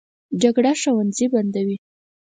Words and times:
جګړه 0.41 0.71
ښوونځي 0.81 1.25
بندوي 1.33 1.77